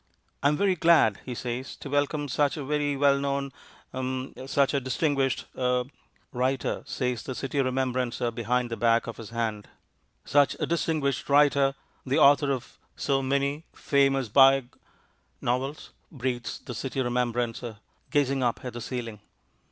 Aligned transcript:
"I 0.41 0.47
am 0.47 0.57
very 0.57 0.73
glad," 0.75 1.19
he 1.25 1.35
says, 1.35 1.75
"to 1.75 1.87
welcome 1.87 2.27
such 2.27 2.57
a 2.57 2.63
very 2.65 2.97
well 2.97 3.19
known 3.19 3.51
h'm 3.93 4.33
such 4.47 4.73
a 4.73 4.79
distinguished 4.79 5.45
er" 5.55 5.83
"Writer," 6.33 6.81
says 6.87 7.21
the 7.21 7.35
City 7.35 7.61
Remembrancer 7.61 8.31
behind 8.31 8.71
the 8.71 8.83
hack 8.83 9.05
of 9.05 9.17
his 9.17 9.29
hand. 9.29 9.67
"Such 10.25 10.55
a 10.59 10.65
distinguished 10.65 11.29
writer. 11.29 11.75
The 12.03 12.17
author 12.17 12.51
of 12.51 12.79
so 12.95 13.21
many 13.21 13.63
famous 13.73 14.27
biog" 14.27 14.69
"Novels," 15.49 15.91
breathes 16.11 16.57
the 16.57 16.73
City 16.73 16.99
Remembrancer, 16.99 17.77
gazing 18.09 18.41
up 18.41 18.65
at 18.65 18.73
the 18.73 18.81
ceiling. 18.81 19.19